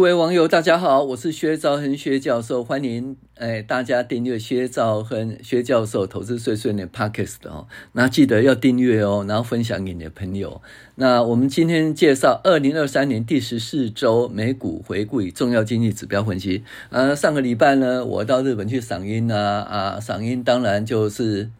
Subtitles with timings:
[0.00, 10.62] 各位网友，大家好，我是薛兆恒薛教授，欢迎哎大家订阅薛兆恒薛教授投资碎碎念 Podcast 哦，那记得要订阅哦，然后分享给你的朋友。
[10.94, 16.64] 那我们今天介绍二零二三年第十四周美股回顾与重要经济指标分析。
[16.88, 21.50] 呃，上个礼拜呢，我到日本去赏樱啊啊，赏樱当然就是，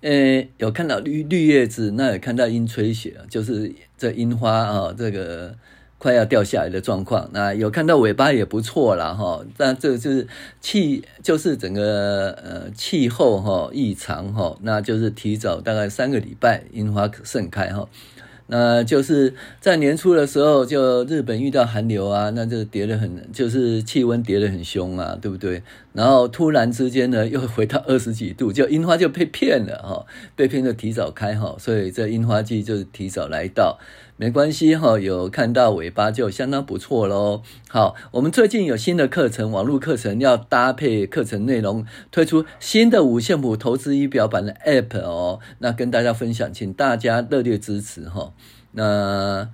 [0.00, 5.54] 呃，有看到绿绿叶子，那也看到樱吹雪，就是这樱花啊，这个。
[6.06, 9.44] 快要掉下来的状况，那有看到尾巴也不错啦哈。
[9.56, 10.28] 但这就是
[10.60, 17.88] 气，就是整个呃气候哈异常哈，那就是提早大概三个礼拜樱花盛开哈。
[18.46, 25.64] 那就是在年初的时候，就日本遇到寒流啊，那就跌得很，就是气温跌得很凶啊，对不对？
[25.92, 33.80] 然后突然之间呢， 又回到二十几度，就樱花就被骗了哈，被骗就提早开哈，所以这樱花季就是提早来到。
[34.18, 37.42] 没关系哈，有看到尾巴就相当不错喽。
[37.68, 45.40] 好，我们最近有新的课程，网络课程要搭配课程内容，推出新的五线谱投资仪表板的 App 哦。
[45.58, 48.32] 那跟大家分享，请大家热烈支持哈。
[48.72, 49.50] 那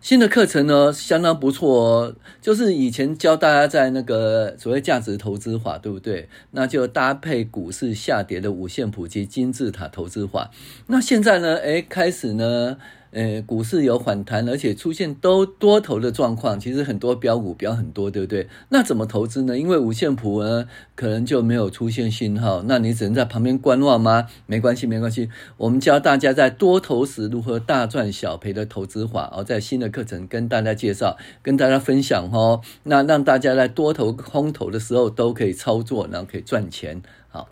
[0.00, 6.28] 新的课程呢，相当不错哦，就是以前教大家在那个所谓价值投资法，对不对？
[6.52, 10.52] 那就搭配股市下跌的五线谱及金字塔投资法。
[10.86, 12.76] 那现在呢，诶，开始呢。
[13.14, 18.48] 呃，股市有反弹，而且出现都多头的状况，其实很多标股标很多，对不对？
[18.70, 19.56] 那怎么投资呢？
[19.56, 24.26] 因为五线谱呢，可能就没有出现信号，那你只能在旁边观望吗？
[24.46, 37.48] 没关系，没关系，我们教大家在多头时如何大赚小赔的投资法，哦，在新的课程跟大家介绍，跟大家分享哦，那让大家在多头空头的时候都可以操作，然后可以赚钱，好。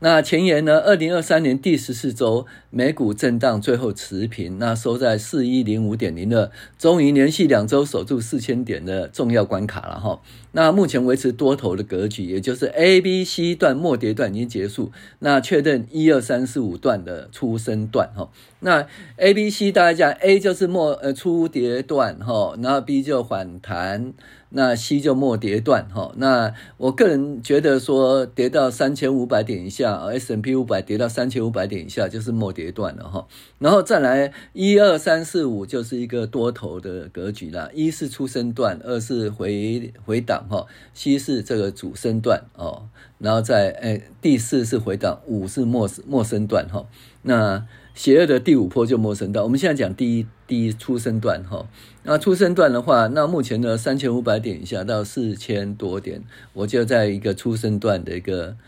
[0.00, 0.78] 那前言呢？
[0.80, 10.20] 二零二三年第十四周，美股震荡，最后持平，那收在四一零五点零二，终于连续两周守住四千点的重要关卡了哈。
[10.52, 18.28] 那目前维持多头的格局，也就是 A、B、C 段末跌段已经结束，那确认一二三四五段的出生段哈。
[18.66, 18.84] 那
[19.14, 24.12] A、B、C 大家讲，A 就是末呃初跌段哈，然后 B 就反弹。
[24.50, 33.26] 那 C 就末跌段哈，那我个人觉得说跌到三千五百点以下，S&P 五百跌到三千五百点以下就是末跌段了哈，
[33.58, 42.88] 然后再来一二三四五就是一个多头的格局啦，一是初升段，二是回回档哈，C 是这个主升段哦，
[43.18, 46.86] 然后再诶第四是回档，五是末末升段哈，
[47.22, 47.66] 那。
[47.96, 51.66] 邪恶的第五波就末升到，我们现在讲第一第一出生段哈。
[52.02, 58.58] 那出生段的话，那目前呢三千五百点以下到四千多点，我就在一个出生段的一个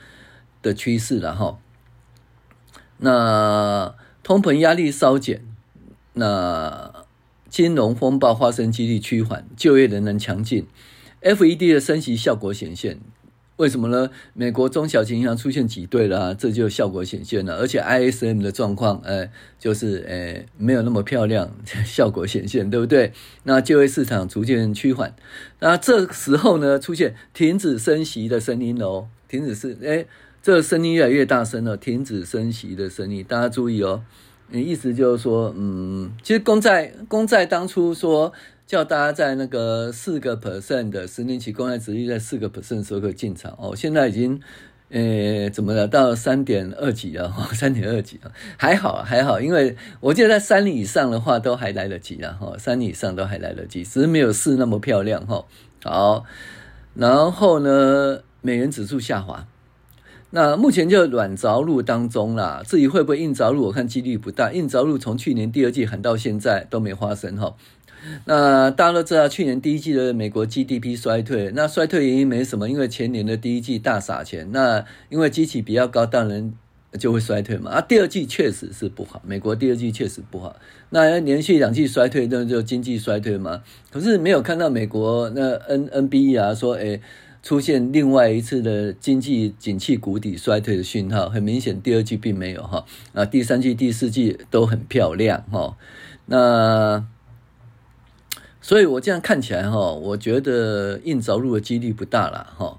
[0.62, 1.58] 的趋势了哈。
[2.96, 5.44] 那通膨压力稍减，
[6.14, 7.04] 那
[7.50, 10.66] 金融风暴发生几率趋缓，就业仍然强劲
[11.20, 12.98] ，FED 的升息效果显现。
[13.58, 14.08] 为什么呢？
[14.34, 17.56] 美国中小型银行出现挤兑了啊，这就效果显现了。
[17.56, 21.52] 而且 ISM 的状况，呃，就是呃没有那么漂亮，
[21.84, 23.12] 效果显现，对不对？
[23.42, 25.12] 那就业市场逐渐趋缓，
[25.58, 30.06] 那这时候呢，出现停止升息的声音哦，停止是，哎，
[30.40, 34.04] 这声音越来越大声了，停止升息的声音，大家注意哦。
[34.52, 38.32] 意思就是说，嗯，其实公债，公债当初说。
[38.68, 44.38] 叫大家在那个四个 percent 的十年期公债殖利率在四个 percent 时候可以进场哦，现在已经，
[44.90, 45.88] 呃，怎么了？
[45.88, 55.46] 到三点二几了哈， 三点二几了，还好还好，因为我记得在三以上的话都还来得及了哈，三以上都还来得及，只是没有四那么漂亮哈。
[55.82, 56.24] 好，
[56.92, 59.46] 然后呢，美元指数下滑，
[60.28, 67.56] 那目前就软着陆当中啦，至于会不会硬着陆，我看几率不大，硬着陆从去年第二季喊到现在都没发生哈。
[68.24, 76.52] 那大家都知道，去年第一季的美国 GDP 衰退，那衰退原因没什么，因为前年的第一季大撒钱，那因为机器比较高，当然
[76.98, 77.70] 就会衰退嘛。
[77.72, 80.56] 啊，第二季确实是不好，美国第二季确实不好，
[80.90, 83.62] 那连续两季衰退，那就经济衰退嘛。
[83.90, 87.00] 可是没有看到美国那 N NBE 啊说，诶
[87.42, 95.76] 出现另外一次的经济景气谷底衰退的讯号，很明显第二季并没有哈，啊，第三季、第四季都很漂亮哈，
[96.26, 97.04] 那。
[98.68, 102.78] 所以我这样看起来哈，我觉得硬着陆的几率不大了哈。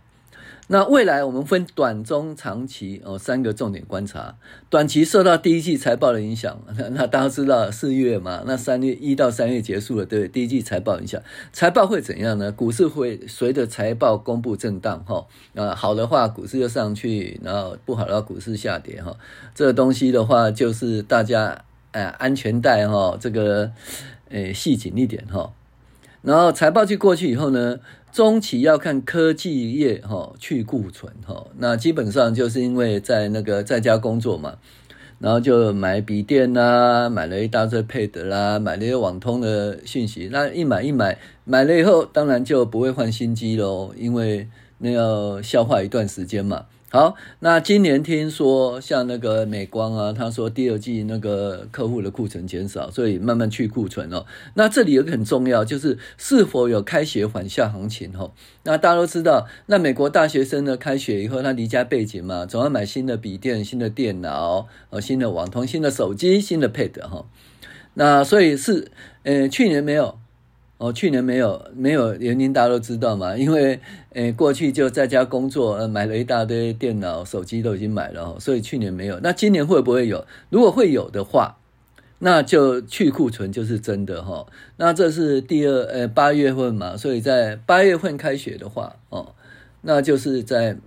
[0.68, 4.36] 那未来我们分短、中、长期哦三个重点观察。
[4.70, 6.62] 短期受到第一季财报的影响，
[6.94, 11.20] 那大家知道四月嘛，那三月一到三月结束了，对第一季财报影响，
[11.52, 12.52] 财报会怎样呢？
[12.52, 15.26] 股市会随着财报公布震荡哈，
[15.56, 19.18] 啊好的话股市就上去，然后不好的话股市下跌哈。
[19.56, 21.64] 这个东西的话就是大家
[21.94, 23.72] 呃安全带哈，这个
[24.30, 25.52] 呃系紧一点哈。
[26.22, 27.80] 然后财报季过去以后呢，
[28.12, 34.56] 中期要看科技业哈去库存哈，那基本上就是因为在那个在家工作嘛，
[35.20, 44.48] 然后就买笔电啦，买了一大堆 Pad 啦，买了一些网通的讯息，那一买一买买了以后，当然就不会换新机喽，因为
[44.80, 46.66] 那要消化一段时间嘛。
[46.92, 54.26] 好，那今年听说像那个美光啊，他说第二季那个客户的库存减少，所以慢慢去库存哦。
[54.56, 58.32] 那这里有个很重要，就是是否有开学缓下行情哦。
[58.64, 67.26] 那大家都知道，那美国大学生呢，开学以后他离家背景嘛，总要买新的笔电、新的电脑、呃、新的网通、新的手机、新的 Pad 哈。
[67.94, 68.92] 那所以是
[69.22, 70.19] 呃去年没有。
[70.80, 73.82] 哦，去年没有没有原因，大家都知道嘛， 因为
[74.14, 79.20] 诶过去就在家工作，呃买了一大堆电脑、手机都已经买了，所以去年没有。
[79.20, 80.26] 那今年会不会有？
[80.50, 81.58] 如果会有的话，
[82.20, 84.48] 那就去库存就是真的哈。
[84.78, 89.36] 那这是第二呃八月份嘛，所以在八月份开学的话，哦，
[89.82, 90.78] 那就是在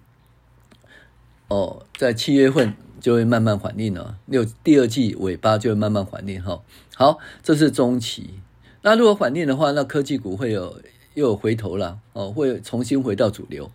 [1.48, 6.62] 哦在七月份就会慢慢缓进了，六第二季尾巴就会慢慢缓进哈。
[6.94, 8.40] 好，这是中期。
[8.82, 10.80] 那如果反弹的话，那科技股会有
[11.14, 13.70] 又回头了哦，会重新回到主流。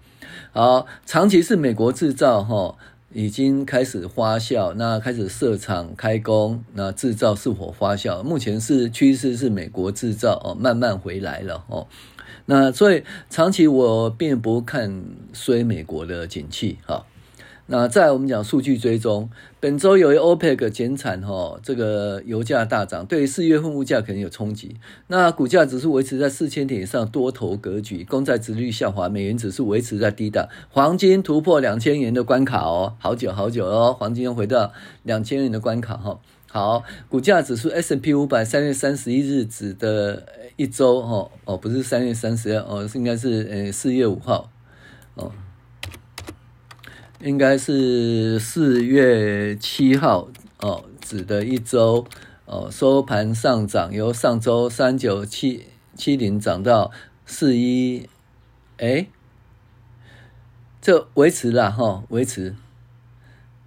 [0.51, 2.75] 好，长期是美国制造哈，
[3.13, 8.21] 已经开始发酵，那开始设厂开工，那制造是否发酵？
[8.21, 11.87] 目前是趋势是美国制造哦，慢慢回来了哦。
[12.45, 17.05] 那所以长期我并不看衰美国的景气哈。
[17.69, 19.29] 那再我们讲数据追踪，
[19.59, 24.77] 本周由于 OPEC 减产哈，这个油价大涨，对于四月份物价可能有冲击。
[25.07, 34.71] 那股价指数维持在四千点以上多头格局，公债殖率下滑，美元指数维持在低档，黄金突破两千元的关卡哦，好久好久哦，黄金又回到
[35.03, 36.17] 两千元的关卡哈。
[36.49, 40.23] 好，股价指数 S&P 五百三月三十一日指的
[40.55, 44.49] 一周哈哦，不是三月三十哦，是应该是呃四月五号
[45.15, 45.29] 哦。
[47.19, 50.29] 应该是四月七号
[50.59, 52.05] 哦，指的一周。
[52.49, 55.65] 哦，收盘上涨，由上周三九七
[55.97, 56.91] 七零涨到
[57.25, 58.07] 四一，
[58.77, 59.07] 哎，
[60.79, 62.55] 这维持了哈，维持，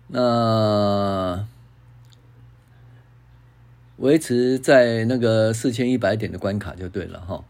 [0.06, 1.46] 那
[3.98, 7.44] 维持在那个四千一百点的关卡就对了哈。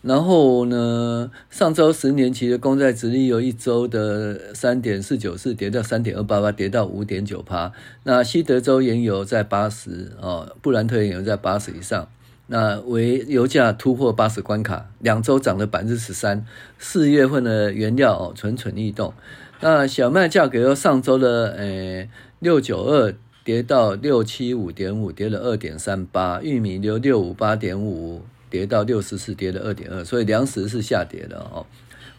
[0.00, 7.72] 然后呢，上周十年期的公债殖利率由一周的三点四九四跌到三点二八八，跌到五点九趴。
[8.04, 12.08] 那西德州原油在八十哦，布兰特原油在八十以上。
[12.46, 16.46] 那为油价突破八十关卡，两周涨了百分之十三。
[16.78, 19.12] 四月份的原料哦蠢蠢欲动。
[19.60, 22.08] 那小麦价格由上周的呃
[22.38, 23.12] 六九二
[23.44, 26.40] 跌到六七五点五，跌了二点三八。
[26.40, 28.22] 玉米由六五八点五。
[28.50, 31.66] 跌到六十四，跌了二点二，所以粮食是下跌的哦。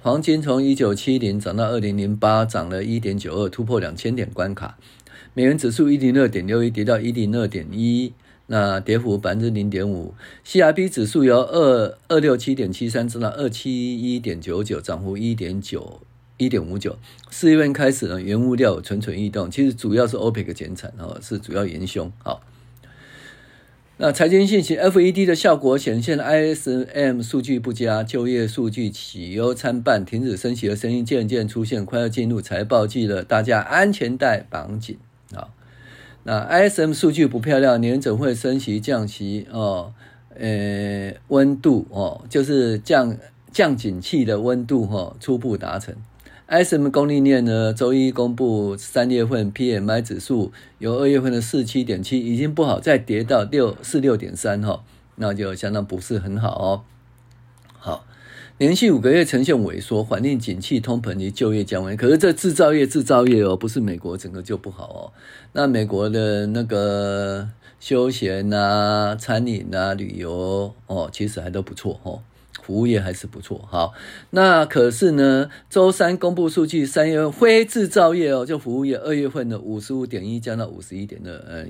[0.01, 4.77] 黄金从一九七零涨到二零零八，涨了一点九二，突破两千点关卡。
[5.33, 8.13] 美元指数一零二点六一，跌到一零二点一，
[8.47, 10.13] 那跌幅百分之零点五。
[10.45, 16.01] CRB 指数由二二六七点七三涨到二七一点九九，涨幅一点九
[16.37, 16.97] 一点五九。
[17.29, 22.41] 四月份开始呢，原物料蠢蠢欲动，其实主要是 OPEC 减产哦，是主要元凶好。
[24.01, 34.97] 那财经信息，FED 的效果显现，ISM 数据不佳，就业数据喜忧参半，停止升息的声音渐渐出现，快要进入财报季了，大家安全带绑紧
[35.35, 35.49] 啊。
[36.23, 39.93] 那 ISM 数据不漂亮，年总会升息降息哦，
[40.33, 43.17] 呃，温度哦，就是降
[43.51, 45.93] 降景气的温度、哦，初步达成。
[46.49, 54.83] ISM 供应链呢，周一公布三月份 PMI 指数，由二月份的四七点七已经不好，再跌到六四六点三哈，
[55.17, 56.81] 那就相当不是很好哦。
[57.77, 58.03] 好，
[58.57, 65.13] 连续五个月呈现萎缩，环境景气通膨及就业降温，可是这制造业制造业哦，不是美国整个就不好哦。
[65.53, 67.47] 那美国的那个
[67.79, 72.23] 休闲啊、餐饮啊、旅游哦，其实还都不错哦。
[72.61, 73.93] 服务业还是不错，好，
[74.31, 81.65] 那可是呢，周三公布数据，三月份非制造业哦，就服务业，二月份的五十五点一降到五十一点二，呃，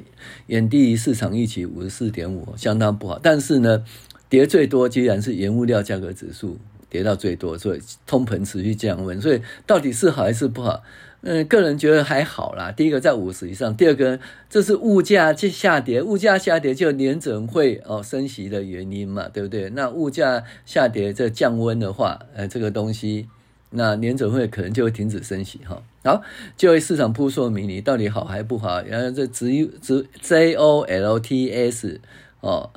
[0.48, 3.20] 远低于市场预期五十四点五，相当不好。
[3.22, 3.84] 但是呢，
[4.28, 6.58] 跌最多居然是原物料价格指数，
[6.90, 10.82] 跌到最多，所以通膨持续降温，所以到底是好还是不好？
[11.22, 12.72] 嗯，个人觉得还好啦。
[12.72, 19.70] 第一个在五十以上，第二个这是物价下跌，物价下跌就联准会哦升息的原因嘛，对不对？
[19.72, 23.28] 那物价下跌这降温的话，呃，这个东西，
[23.72, 25.84] 那联准会可能就会停止升息哈。
[26.06, 26.22] 好，
[26.56, 28.82] 就业市场扑朔迷离，到底好还不好？
[28.84, 32.00] 然后这职职 J O L T S
[32.40, 32.70] 哦。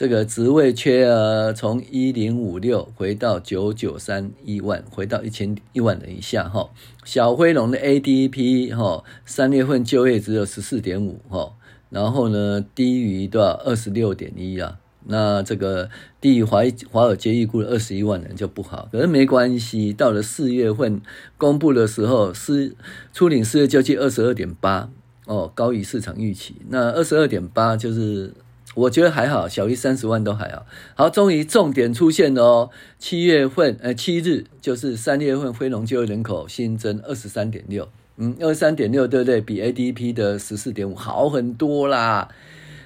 [0.00, 6.70] 这个职位缺额从一零五六回到九九三一万，回到一千一万人以下哈。
[7.04, 11.52] 小灰龙的 ADP 哈，三月份就业只有十四点五哈，
[11.90, 14.78] 然后呢低于多少二十六点一啊？
[15.04, 19.92] 那这个低于华华尔街预估的二十一万人就不好，可是没关系。
[19.92, 21.02] 到了四月份
[21.36, 22.74] 公布的时候，是
[23.12, 24.88] 初领失业救济二十二点八
[25.26, 26.54] 哦，高于市场预期。
[26.70, 28.32] 那二十二点八就是。
[28.76, 30.64] 我觉得还好，小于三十万都还好。
[30.94, 32.70] 好，终于重点出现了哦。
[33.00, 39.40] 七月份，呃，七日就是三月份非农就业人口新增二十三点六，嗯，二十三点六，对不对？
[39.40, 42.28] 比 ADP 的十四点五好很多啦。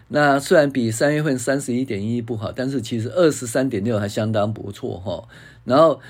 [0.08, 5.28] 那虽然比三月份三十一点一不好，但是其实二十三点六还相当不错哈。
[5.64, 6.00] 然后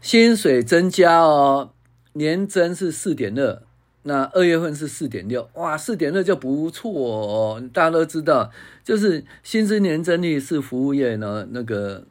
[0.00, 1.70] 薪水增加哦，
[2.14, 3.62] 年增是四点二。
[4.08, 7.62] 那二月份是四点六，哇，四点六就不错哦。
[7.74, 8.50] 大家都知道，
[8.82, 12.04] 就是薪资年增率是服务业呢那个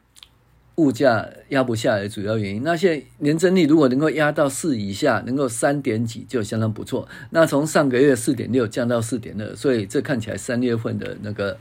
[0.75, 2.61] 物价压不下来的主要原因。
[2.63, 7.07] 那现在年增率如果能够压到四以下，能够三点几就相当不错。
[7.31, 11.57] 那从上个月四点六降到四点二，所以这看起来三月份的那个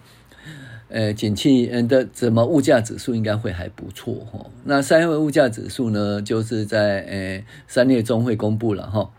[0.90, 4.44] 呃景气嗯的怎么物价指数应该会还不错哈。
[4.64, 9.10] 那三月份物价指数呢，就是在呃三月中会公布了哈。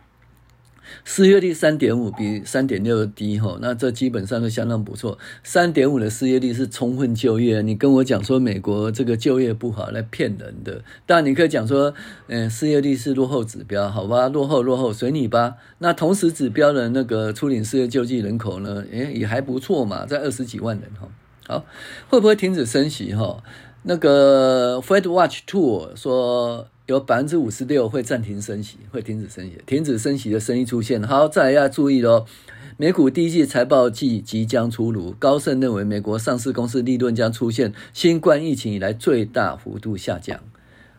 [1.03, 5.17] 失业率三点五比三点六低哈，那这基本上都相当不错。
[5.43, 10.83] 三点五的失业率是充分就业，你跟我讲说美国这个就业不好来骗人的。
[11.05, 11.93] 当然你可以讲说，
[12.27, 15.55] 嗯，失业率是落后指标，好吧，落后落后随你吧。
[15.79, 21.07] 那同时指标的那个初领失业救济人口呢，诶也还不错嘛，在二十几万人哈。
[21.47, 21.65] 好，
[22.09, 23.43] 会不会停止升息哈？
[23.83, 26.67] 那个 Fed Watch Tool 说。
[26.87, 31.03] 有百分之五十六会暂停升息，会停止升息，停止升息的声音出现。
[31.03, 32.25] 好，再来要注意喽，
[32.77, 35.13] 美股第一季财报季即将出炉。
[35.19, 40.39] 高盛认为，美国上市公司利润将出现新冠疫情以来最大幅度下降。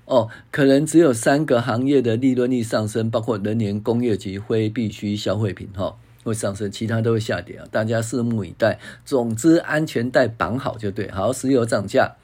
[0.04, 7.64] 哦，可能只有三个行业的利润率上升，包括能源、工业及非必需消费品，哈，会上升，其他都会下跌啊。
[7.70, 8.78] 大家拭目以待。
[9.06, 11.10] 总之，安全带绑好就对。
[11.10, 12.16] 好，石油涨价。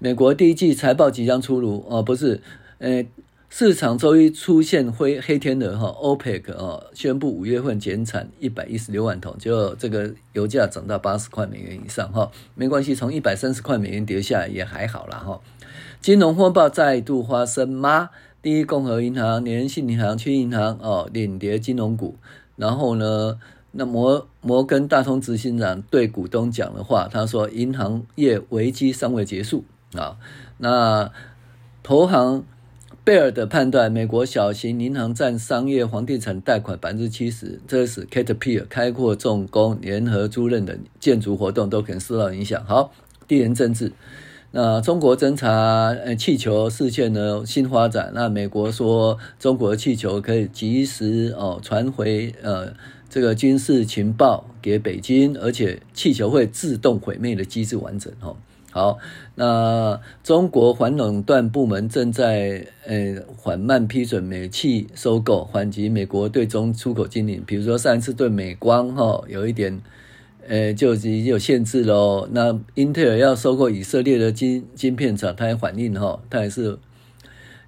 [0.00, 1.86] 美国第一季财报即将出炉。
[1.88, 2.40] 哦，不是。
[2.78, 3.04] 呃，
[3.50, 15.40] 市场周一出现灰黑天鹅哈，OPEC 啊宣布五月份减产一百一十六万桶，就这个油价涨到八十块美元以上哈，没关系，从一百三十块美元跌下来也还好啦哈。
[16.00, 18.10] 金融风暴再度发生吗？
[18.42, 22.16] 第一共和银行、联信银行、区银行哦领跌金融股，
[22.54, 23.40] 然后呢，
[23.72, 30.18] 那摩摩根大通执行长对股东讲的话，他说银行业危机尚未结束啊，
[30.58, 31.10] 那
[31.82, 32.44] 投行。
[33.08, 42.62] 贝尔的判断，美国小型银行占商业房地产贷款百分之七十，这使 Caterpillar 开阔重工、联合租赁等建筑活动都可能受到影响。
[42.66, 42.92] 好，
[43.26, 43.92] 地缘政治，
[44.50, 45.48] 那中国侦察
[46.04, 52.74] 呃气球事件的新发展，那美国说中国气球可以及时哦传回呃
[53.08, 58.36] 这个军事情报给北京，而且气球会自动毁灭的机制完整哦。
[58.78, 58.96] 好，
[59.34, 67.42] 那中国反垄断部门正在呃缓慢批准美企收购，缓急美国对中出口禁令。
[67.44, 69.80] 比如说上一次对美光哈、哦、有一点
[70.46, 72.28] 呃就已经有限制喽。
[72.30, 76.78] 那英特尔要收购以色列的晶晶片厂，它也反应哈，它也是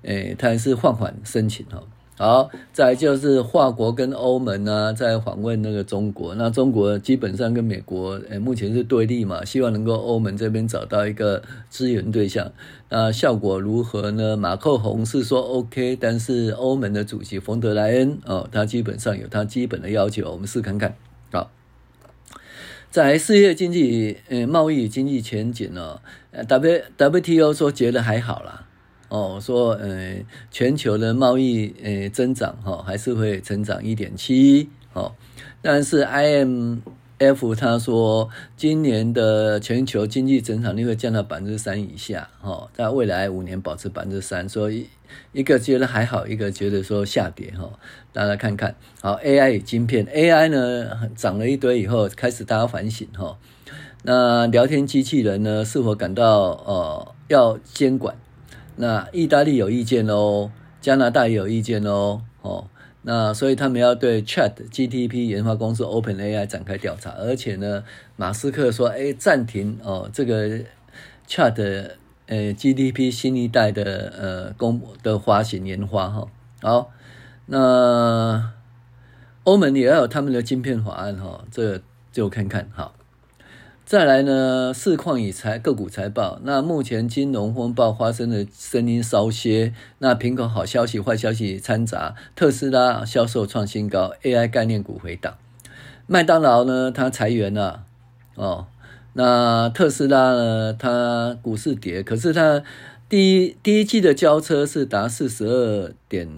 [0.02, 1.83] 呃它还是放缓申请哈。
[2.21, 6.35] 好，再就是法国跟欧盟呢，在访问那个中国。
[6.35, 12.53] 那中国基本上跟美国，诶，目前是对立嘛，希望能够欧盟这边找到一个支援对象。
[12.91, 14.37] 那效果如何呢？
[14.37, 20.95] 马克宏是说 OK，但是欧盟的主席冯德莱恩哦，他基本上有他基本的要求，我们试看看。
[21.33, 21.50] 好，
[22.91, 26.03] 在世界经济，呃，贸易经济前景呢
[26.47, 28.67] ，W WTO 说觉得还好啦。
[29.11, 30.17] 哦，说，呃，
[30.52, 35.12] 全球的贸易，呃，增长，哈、哦，还是会成长一点七，哦，
[35.61, 44.87] 但是 IMF 他说，今年的全球经济增长率会降到百分之三以下，哦，在未来五年保持百分之三，所以
[45.33, 47.69] 一个觉得还好，一个觉得说下跌，哈、
[48.12, 53.37] 大家看看，好，AI 与晶片，AI 呢涨了一堆以后，开始大家反省，哈、
[54.05, 58.14] 那聊天机器人呢，是否感到，呃，要监管？
[58.81, 62.67] 那意大利有意见哦，加拿大也有意见哦，哦，
[63.03, 67.85] 那所以他们要对 Chat GTP 研发公司 OpenAI 展开调查，而且呢，
[68.17, 70.61] 马斯克说，哎，暂停哦，这个
[71.29, 71.91] Chat
[72.27, 76.27] 呃 GTP 新一代的呃公的发行研发哈，
[76.63, 76.91] 好，
[77.45, 78.51] 那
[79.45, 82.95] 欧盟也要有他们的晶片法案哈，这个就看看哈。
[83.90, 86.38] 再来呢，市况与财个股财报。
[86.44, 89.75] 那目前金融风暴发生的声音稍歇。
[89.99, 92.14] 那苹果好消息、坏消息掺杂。
[92.37, 95.37] 特斯拉销售创新高，AI 概念股回档。
[96.06, 97.82] 麦当劳呢，它裁员了
[98.37, 98.68] 哦。
[99.14, 102.62] 那特斯拉呢，它股市跌，可是它
[103.09, 106.28] 第一第一季的交车是达四十二点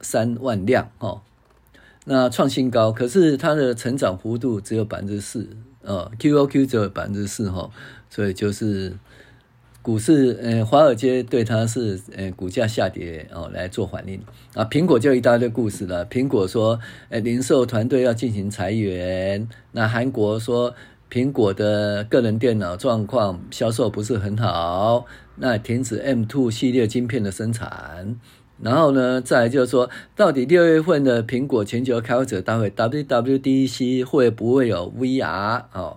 [0.00, 1.22] 三万辆哦，
[2.04, 5.48] 那创新高，可是它的成长幅度只有百分之四。
[5.82, 7.70] 呃，QOQ 只有百分之四哈，
[8.08, 8.96] 所以就是
[9.82, 14.22] 股市，呃，华尔街对它是呃股价下跌哦来做反应
[14.54, 14.64] 啊。
[14.66, 19.48] 苹果就一大堆故事了，苹果说，呃，零售团队要进行裁员。
[19.72, 20.74] 那韩国说，
[21.10, 25.06] 苹果的个人电脑状况销售不是很好，
[25.36, 28.16] 那停止 M2 系列晶片的生产。
[28.62, 35.96] 然后呢，再就是说，到底六月份的苹果全球开发者大会 WWDC 会不会有 VR 哦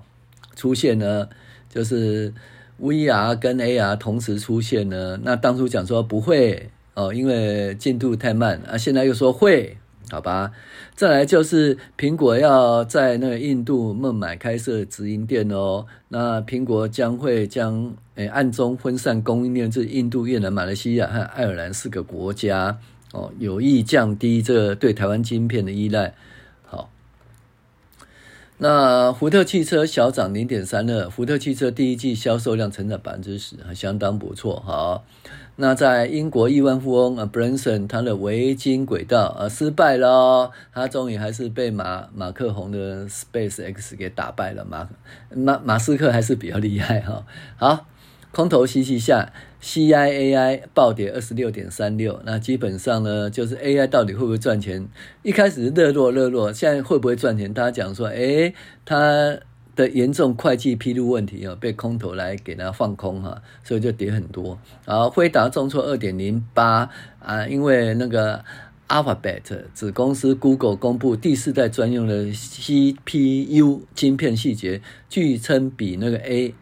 [0.55, 1.27] 出现呢？
[1.69, 2.33] 就是
[2.81, 5.19] VR 跟 AR 同时出现呢？
[5.23, 9.77] 那当初讲说不会哦，因为进度太慢啊，现在又说会。
[10.09, 10.51] 好吧，
[10.95, 15.85] 再来就是苹果要在那个印度孟买开设直营店哦。
[16.09, 22.77] 那苹果将会将诶暗中分散供应链至印度、越南、马来西亚和爱尔兰四个国家
[23.11, 26.13] 哦，有意降低这对台湾晶片的依赖。
[28.57, 34.61] 那福特汽车小涨零点三二，福特汽车第一季销售量成长百分之十，还相当不错。
[34.65, 35.03] 好。
[35.55, 44.65] 那在英国亿万富翁啊，Branson 他的维京轨道啊失败了，他终于还是被马马克宏的 SpaceX 给打败了。
[44.65, 44.89] 马
[45.29, 47.23] 马马斯克还是比较厉害哈。
[47.57, 47.85] 好，
[48.33, 52.19] 空头袭击下，CIAI 暴跌二十六点三六。
[52.25, 54.85] 那基本上呢，就是 AI 到底会不会赚钱？
[55.21, 57.53] 一开始热络热络，现在会不会赚钱？
[57.53, 59.37] 大家讲说，诶，他。
[59.75, 64.59] 的严重会计披露问题啊，被空头来给它放空哈，所以就跌很多。
[64.85, 68.45] 然后辉达重挫二点零八啊，因为那个
[68.87, 69.41] Alphabet
[69.73, 76.53] 子公司 Google 公布第四代专用的 CPU 晶片细节，据称比那个 A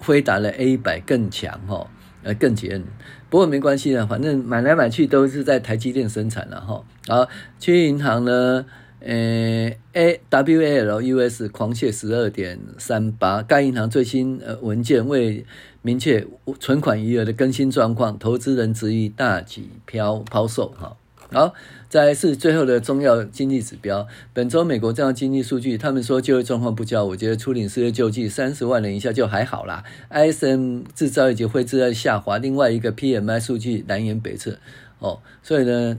[0.00, 1.86] 辉达的 A 一百更强哈，
[2.24, 2.82] 呃更节。
[3.28, 6.84] 不过没关系的，反正买来买去都是在台积电生产了哈。
[7.06, 7.28] 好，
[7.60, 8.66] 去银行呢？
[9.02, 15.46] 呃 A W L U S 狂泻十二点三八，该银行最新呃文件未
[15.80, 16.26] 明确
[16.58, 20.98] 存款余额的更新状况，投资人质疑大举抛抛售哈。
[21.32, 21.54] 好，
[21.88, 29.84] 再来是最后的重要经济指标，本周美国这样经济数据，他们说就业状况不佳，我觉得初领失业救济三十万人以下就还好啦。
[30.08, 34.58] I S M 制造业及会制造下滑，另外一个 P M I 数据南辕北辙
[34.98, 35.98] 哦，所以呢。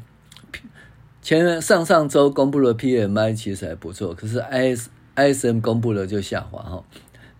[1.24, 6.84] 前上上周公布了 PMI 其实还不错，可是 IS ISM 公布了就下滑哈。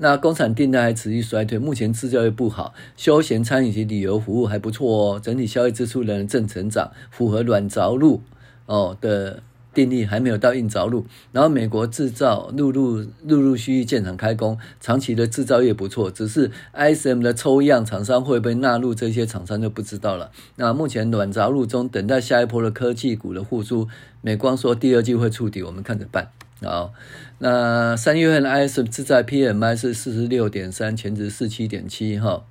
[0.02, 8.22] 那工厂订单还持续衰退，目前制造业不好，休闲餐饮及旅游服务还不错哦，整体消费支出仍然正成长，符合软着陆
[8.66, 9.44] 哦的。
[9.74, 20.30] 定力还没有到硬着陆，然后美国制造陆陆陆陆续续建厂开工，长期的制造业不错，只是 ISM 的抽样厂商会不会纳入这些厂商就不知道了。
[20.58, 23.88] 那目前软着陆中，等待下一波的科技股的复苏。
[24.22, 26.28] 美光说第二季会触底，我们看着办。
[26.64, 26.94] 好，
[27.40, 32.46] 那三月份 ISM 制造 PMI 是四十六点三，前值四七点七哈，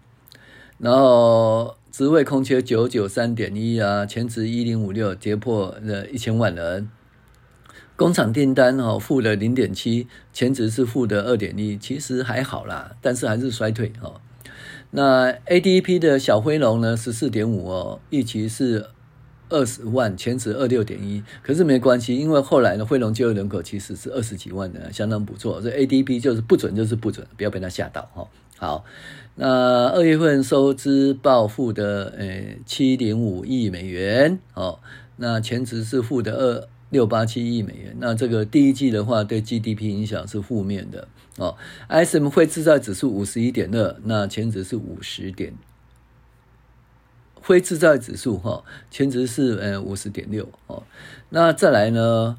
[0.79, 6.89] 然后职位空缺九九三点一啊，前值一零五六，跌破了一千万人。
[7.95, 14.21] 工厂订单哦，负的零点七，前值是负的二点一，其实还好啦，但是还是衰退哦。
[14.91, 18.87] 那 ADP 的小灰龙呢，十四点五哦，预期是
[19.51, 25.61] 二十万，前值二六点一，可是没关系，因为后来呢，非农就业人口其实是二十几万的，相当不错。
[25.61, 28.27] 这 ADP 就是不准就是不准，不要被他吓到哈。
[28.57, 28.85] 好，
[29.35, 34.79] 那二月份收支报负的呃七点五亿美元哦，
[35.17, 36.69] 那前值是负的二。
[36.91, 41.55] 六八七亿美元，那这个第一季的话，对 GDP 影响是负面的哦。
[41.89, 45.55] ISM 非制造指数五十一点二，那前值是五十点。
[47.51, 50.85] 非制造指数哈，前值是呃五十点六哦。
[51.31, 52.37] 那再来呢，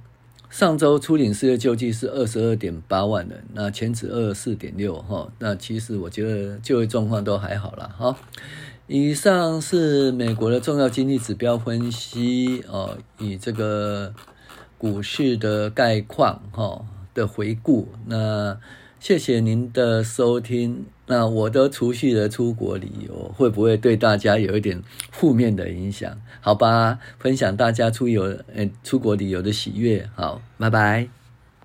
[0.50, 5.30] 上周初领失业救济是二十二点八万人，那前值二十四点六哈。
[5.40, 8.18] 那其实我觉得就业状况都还好啦哈。
[8.88, 14.14] 以上是美国的重要经济指标分析哦，以这个
[14.78, 17.90] 股市的概况哈的回顾。
[18.06, 18.58] 那
[19.02, 20.86] 谢谢您的收听。
[21.08, 24.80] 那我的储蓄的出国旅游会不会对大家有一点
[25.12, 26.16] 负面的影响？
[26.40, 30.08] 好吧，分享大家出游呃出国旅游的喜悦。
[30.16, 31.21] 好，拜拜。